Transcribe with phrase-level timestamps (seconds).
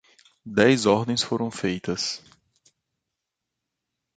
[0.43, 2.23] Dez ordens foram feitas.